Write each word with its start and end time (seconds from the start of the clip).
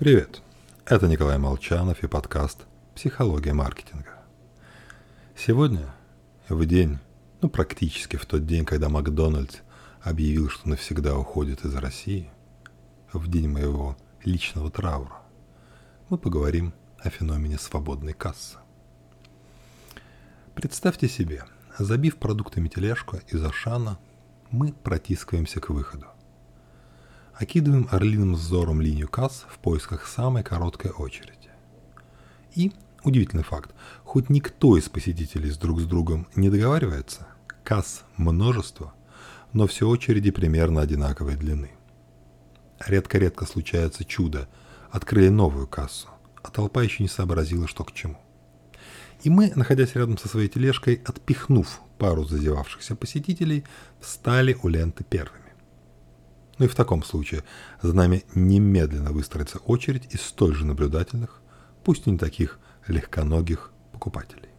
Привет, 0.00 0.40
это 0.86 1.08
Николай 1.08 1.36
Молчанов 1.36 2.02
и 2.02 2.06
подкаст 2.06 2.60
«Психология 2.94 3.52
маркетинга». 3.52 4.18
Сегодня, 5.36 5.92
в 6.48 6.64
день, 6.64 6.98
ну 7.42 7.50
практически 7.50 8.16
в 8.16 8.24
тот 8.24 8.46
день, 8.46 8.64
когда 8.64 8.88
Макдональдс 8.88 9.56
объявил, 10.00 10.48
что 10.48 10.70
навсегда 10.70 11.18
уходит 11.18 11.66
из 11.66 11.74
России, 11.74 12.30
в 13.12 13.28
день 13.28 13.50
моего 13.50 13.94
личного 14.24 14.70
траура, 14.70 15.20
мы 16.08 16.16
поговорим 16.16 16.72
о 17.00 17.10
феномене 17.10 17.58
свободной 17.58 18.14
кассы. 18.14 18.56
Представьте 20.54 21.10
себе, 21.10 21.44
забив 21.78 22.16
продуктами 22.16 22.68
тележку 22.68 23.18
из 23.28 23.44
Ашана, 23.44 23.98
мы 24.50 24.72
протискиваемся 24.72 25.60
к 25.60 25.68
выходу. 25.68 26.06
Окидываем 27.40 27.88
орлиным 27.90 28.34
взором 28.34 28.82
линию 28.82 29.08
касс 29.08 29.46
в 29.48 29.58
поисках 29.60 30.06
самой 30.06 30.42
короткой 30.42 30.90
очереди. 30.90 31.48
И, 32.54 32.70
удивительный 33.02 33.44
факт, 33.44 33.70
хоть 34.04 34.28
никто 34.28 34.76
из 34.76 34.90
посетителей 34.90 35.50
с 35.50 35.56
друг 35.56 35.80
с 35.80 35.84
другом 35.86 36.26
не 36.36 36.50
договаривается, 36.50 37.26
касс 37.64 38.04
множество, 38.18 38.92
но 39.54 39.66
все 39.66 39.88
очереди 39.88 40.30
примерно 40.30 40.82
одинаковой 40.82 41.34
длины. 41.34 41.70
Редко-редко 42.78 43.46
случается 43.46 44.04
чудо, 44.04 44.46
открыли 44.90 45.30
новую 45.30 45.66
кассу, 45.66 46.08
а 46.42 46.50
толпа 46.50 46.82
еще 46.82 47.02
не 47.02 47.08
сообразила, 47.08 47.66
что 47.66 47.84
к 47.84 47.94
чему. 47.94 48.18
И 49.22 49.30
мы, 49.30 49.50
находясь 49.54 49.94
рядом 49.94 50.18
со 50.18 50.28
своей 50.28 50.50
тележкой, 50.50 51.00
отпихнув 51.06 51.80
пару 51.96 52.24
зазевавшихся 52.24 52.96
посетителей, 52.96 53.64
встали 53.98 54.58
у 54.62 54.68
ленты 54.68 55.04
первыми. 55.04 55.49
Ну 56.60 56.66
и 56.66 56.68
в 56.68 56.74
таком 56.74 57.02
случае 57.02 57.42
за 57.80 57.94
нами 57.94 58.22
немедленно 58.34 59.12
выстроится 59.12 59.58
очередь 59.60 60.14
из 60.14 60.20
столь 60.20 60.54
же 60.54 60.66
наблюдательных, 60.66 61.40
пусть 61.82 62.06
и 62.06 62.10
не 62.10 62.18
таких 62.18 62.58
легконогих 62.86 63.72
покупателей. 63.92 64.50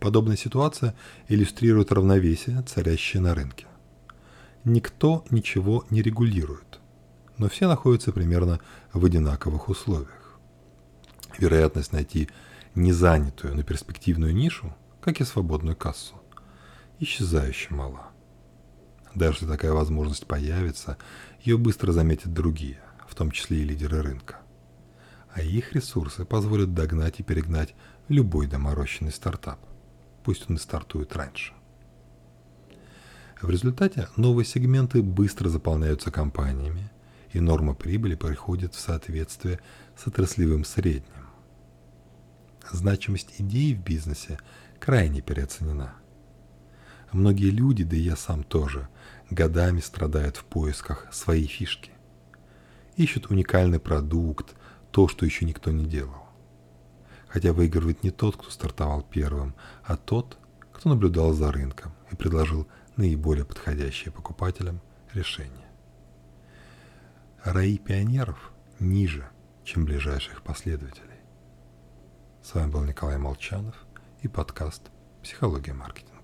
Подобная 0.00 0.38
ситуация 0.38 0.94
иллюстрирует 1.28 1.92
равновесие, 1.92 2.62
царящее 2.62 3.20
на 3.20 3.34
рынке. 3.34 3.66
Никто 4.64 5.26
ничего 5.28 5.84
не 5.90 6.00
регулирует, 6.00 6.80
но 7.36 7.50
все 7.50 7.68
находятся 7.68 8.10
примерно 8.10 8.60
в 8.94 9.04
одинаковых 9.04 9.68
условиях. 9.68 10.38
Вероятность 11.36 11.92
найти 11.92 12.30
незанятую, 12.74 13.54
но 13.56 13.62
перспективную 13.62 14.34
нишу, 14.34 14.74
как 15.02 15.20
и 15.20 15.24
свободную 15.24 15.76
кассу, 15.76 16.14
исчезающе 16.98 17.74
мала. 17.74 18.09
Даже 19.14 19.38
если 19.38 19.46
такая 19.46 19.72
возможность 19.72 20.26
появится, 20.26 20.96
ее 21.40 21.58
быстро 21.58 21.92
заметят 21.92 22.32
другие, 22.32 22.80
в 23.08 23.14
том 23.14 23.30
числе 23.30 23.58
и 23.58 23.64
лидеры 23.64 24.02
рынка. 24.02 24.40
А 25.32 25.42
их 25.42 25.72
ресурсы 25.72 26.24
позволят 26.24 26.74
догнать 26.74 27.20
и 27.20 27.22
перегнать 27.22 27.74
любой 28.08 28.46
доморощенный 28.46 29.12
стартап, 29.12 29.60
пусть 30.24 30.48
он 30.48 30.56
и 30.56 30.58
стартует 30.58 31.14
раньше. 31.14 31.52
В 33.40 33.48
результате 33.48 34.08
новые 34.16 34.44
сегменты 34.44 35.02
быстро 35.02 35.48
заполняются 35.48 36.10
компаниями, 36.10 36.90
и 37.32 37.40
норма 37.40 37.74
прибыли 37.74 38.14
приходит 38.14 38.74
в 38.74 38.80
соответствие 38.80 39.60
с 39.96 40.06
отраслевым 40.06 40.64
средним. 40.64 41.28
Значимость 42.70 43.34
идеи 43.38 43.72
в 43.72 43.82
бизнесе 43.82 44.38
крайне 44.78 45.22
переоценена. 45.22 45.94
Многие 47.12 47.50
люди, 47.50 47.82
да 47.82 47.96
и 47.96 48.00
я 48.00 48.14
сам 48.14 48.44
тоже, 48.44 48.88
годами 49.30 49.80
страдают 49.80 50.36
в 50.36 50.44
поисках 50.44 51.06
своей 51.12 51.46
фишки. 51.46 51.90
Ищут 52.96 53.30
уникальный 53.30 53.80
продукт, 53.80 54.54
то, 54.92 55.08
что 55.08 55.26
еще 55.26 55.44
никто 55.44 55.70
не 55.70 55.86
делал. 55.86 56.26
Хотя 57.28 57.52
выигрывает 57.52 58.02
не 58.02 58.10
тот, 58.10 58.36
кто 58.36 58.50
стартовал 58.50 59.02
первым, 59.02 59.54
а 59.84 59.96
тот, 59.96 60.38
кто 60.72 60.88
наблюдал 60.88 61.32
за 61.32 61.50
рынком 61.50 61.92
и 62.10 62.16
предложил 62.16 62.66
наиболее 62.96 63.44
подходящее 63.44 64.12
покупателям 64.12 64.80
решение. 65.12 65.68
Раи 67.42 67.78
пионеров 67.78 68.52
ниже, 68.78 69.28
чем 69.64 69.84
ближайших 69.84 70.42
последователей. 70.42 71.06
С 72.42 72.54
вами 72.54 72.70
был 72.70 72.84
Николай 72.84 73.18
Молчанов 73.18 73.74
и 74.22 74.28
подкаст 74.28 74.90
«Психология 75.22 75.72
маркетинга». 75.72 76.19